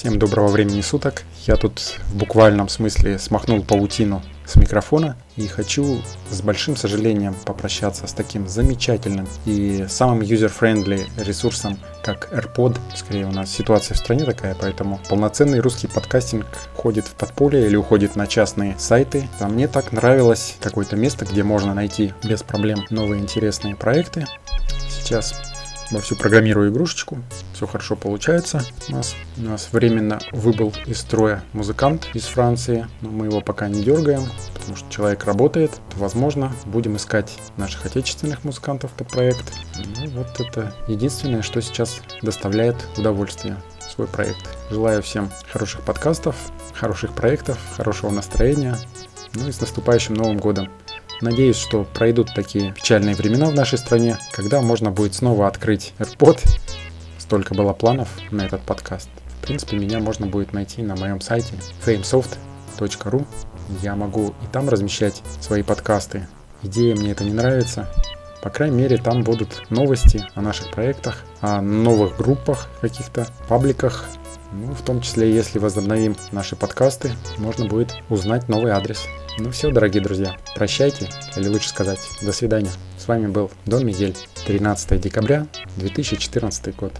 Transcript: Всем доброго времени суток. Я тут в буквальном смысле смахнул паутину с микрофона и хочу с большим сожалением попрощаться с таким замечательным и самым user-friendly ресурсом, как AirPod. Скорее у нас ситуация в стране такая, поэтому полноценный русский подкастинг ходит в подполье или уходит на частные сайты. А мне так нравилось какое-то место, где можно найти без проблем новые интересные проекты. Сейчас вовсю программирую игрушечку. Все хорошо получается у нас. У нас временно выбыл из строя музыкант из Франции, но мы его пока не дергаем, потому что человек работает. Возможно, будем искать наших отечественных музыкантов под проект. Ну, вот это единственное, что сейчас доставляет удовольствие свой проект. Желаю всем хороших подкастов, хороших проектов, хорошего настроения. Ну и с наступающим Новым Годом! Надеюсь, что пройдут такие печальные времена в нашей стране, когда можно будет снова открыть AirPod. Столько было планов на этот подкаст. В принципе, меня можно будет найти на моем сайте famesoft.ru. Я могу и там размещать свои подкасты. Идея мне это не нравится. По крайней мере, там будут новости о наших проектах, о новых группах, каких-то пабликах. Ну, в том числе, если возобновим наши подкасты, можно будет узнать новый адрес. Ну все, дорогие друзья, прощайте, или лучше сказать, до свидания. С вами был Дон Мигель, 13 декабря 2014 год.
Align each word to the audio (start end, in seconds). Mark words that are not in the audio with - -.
Всем 0.00 0.18
доброго 0.18 0.48
времени 0.48 0.80
суток. 0.80 1.24
Я 1.46 1.56
тут 1.56 1.78
в 2.08 2.16
буквальном 2.16 2.70
смысле 2.70 3.18
смахнул 3.18 3.62
паутину 3.62 4.22
с 4.46 4.56
микрофона 4.56 5.18
и 5.36 5.46
хочу 5.46 6.00
с 6.30 6.40
большим 6.40 6.74
сожалением 6.74 7.34
попрощаться 7.44 8.06
с 8.06 8.14
таким 8.14 8.48
замечательным 8.48 9.28
и 9.44 9.84
самым 9.90 10.20
user-friendly 10.20 11.06
ресурсом, 11.22 11.78
как 12.02 12.32
AirPod. 12.32 12.78
Скорее 12.96 13.26
у 13.26 13.30
нас 13.30 13.50
ситуация 13.50 13.94
в 13.94 13.98
стране 13.98 14.24
такая, 14.24 14.56
поэтому 14.58 14.98
полноценный 15.10 15.60
русский 15.60 15.86
подкастинг 15.86 16.46
ходит 16.74 17.06
в 17.06 17.12
подполье 17.12 17.66
или 17.66 17.76
уходит 17.76 18.16
на 18.16 18.26
частные 18.26 18.78
сайты. 18.78 19.28
А 19.38 19.48
мне 19.48 19.68
так 19.68 19.92
нравилось 19.92 20.56
какое-то 20.62 20.96
место, 20.96 21.26
где 21.26 21.42
можно 21.42 21.74
найти 21.74 22.14
без 22.24 22.42
проблем 22.42 22.86
новые 22.88 23.20
интересные 23.20 23.76
проекты. 23.76 24.24
Сейчас 24.88 25.34
вовсю 25.90 26.16
программирую 26.16 26.70
игрушечку. 26.70 27.18
Все 27.54 27.66
хорошо 27.66 27.96
получается 27.96 28.64
у 28.88 28.92
нас. 28.92 29.14
У 29.36 29.42
нас 29.42 29.68
временно 29.72 30.20
выбыл 30.32 30.72
из 30.86 31.00
строя 31.00 31.42
музыкант 31.52 32.08
из 32.14 32.24
Франции, 32.24 32.86
но 33.00 33.10
мы 33.10 33.26
его 33.26 33.40
пока 33.40 33.68
не 33.68 33.82
дергаем, 33.82 34.22
потому 34.54 34.76
что 34.76 34.90
человек 34.90 35.24
работает. 35.24 35.72
Возможно, 35.96 36.52
будем 36.66 36.96
искать 36.96 37.32
наших 37.56 37.86
отечественных 37.86 38.44
музыкантов 38.44 38.92
под 38.92 39.08
проект. 39.08 39.44
Ну, 39.76 40.10
вот 40.10 40.40
это 40.40 40.74
единственное, 40.88 41.42
что 41.42 41.60
сейчас 41.60 42.00
доставляет 42.22 42.76
удовольствие 42.96 43.56
свой 43.88 44.06
проект. 44.06 44.48
Желаю 44.70 45.02
всем 45.02 45.30
хороших 45.50 45.82
подкастов, 45.82 46.36
хороших 46.74 47.12
проектов, 47.12 47.58
хорошего 47.76 48.10
настроения. 48.10 48.76
Ну 49.34 49.48
и 49.48 49.52
с 49.52 49.60
наступающим 49.60 50.14
Новым 50.14 50.38
Годом! 50.38 50.70
Надеюсь, 51.20 51.56
что 51.56 51.84
пройдут 51.84 52.32
такие 52.34 52.72
печальные 52.72 53.14
времена 53.14 53.50
в 53.50 53.54
нашей 53.54 53.76
стране, 53.76 54.16
когда 54.32 54.62
можно 54.62 54.90
будет 54.90 55.14
снова 55.14 55.46
открыть 55.46 55.92
AirPod. 55.98 56.40
Столько 57.18 57.54
было 57.54 57.74
планов 57.74 58.08
на 58.30 58.46
этот 58.46 58.62
подкаст. 58.62 59.10
В 59.40 59.46
принципе, 59.46 59.76
меня 59.76 59.98
можно 59.98 60.26
будет 60.26 60.54
найти 60.54 60.82
на 60.82 60.96
моем 60.96 61.20
сайте 61.20 61.54
famesoft.ru. 61.84 63.26
Я 63.82 63.96
могу 63.96 64.28
и 64.42 64.46
там 64.50 64.70
размещать 64.70 65.22
свои 65.40 65.62
подкасты. 65.62 66.26
Идея 66.62 66.96
мне 66.96 67.12
это 67.12 67.24
не 67.24 67.32
нравится. 67.32 67.86
По 68.42 68.48
крайней 68.48 68.76
мере, 68.76 68.96
там 68.96 69.22
будут 69.22 69.70
новости 69.70 70.24
о 70.34 70.40
наших 70.40 70.70
проектах, 70.70 71.24
о 71.42 71.60
новых 71.60 72.16
группах, 72.16 72.68
каких-то 72.80 73.26
пабликах. 73.48 74.06
Ну, 74.52 74.72
в 74.72 74.80
том 74.80 75.02
числе, 75.02 75.32
если 75.32 75.58
возобновим 75.58 76.16
наши 76.32 76.56
подкасты, 76.56 77.12
можно 77.36 77.66
будет 77.66 77.94
узнать 78.08 78.48
новый 78.48 78.72
адрес. 78.72 79.06
Ну 79.42 79.50
все, 79.52 79.70
дорогие 79.70 80.02
друзья, 80.02 80.36
прощайте, 80.54 81.08
или 81.34 81.48
лучше 81.48 81.70
сказать, 81.70 81.98
до 82.20 82.30
свидания. 82.30 82.70
С 82.98 83.08
вами 83.08 83.26
был 83.26 83.50
Дон 83.64 83.86
Мигель, 83.86 84.14
13 84.46 85.00
декабря 85.00 85.46
2014 85.76 86.76
год. 86.76 86.92